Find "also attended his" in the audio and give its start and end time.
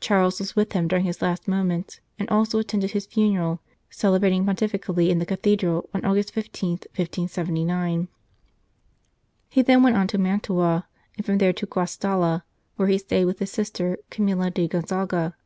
2.30-3.04